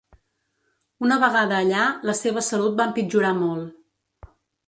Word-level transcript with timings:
Una 1.07 1.17
vegada 1.23 1.59
allà, 1.65 1.83
la 2.11 2.15
seva 2.21 2.43
salut 2.47 2.79
va 2.81 2.87
empitjorar 2.93 3.35
molt. 3.45 4.31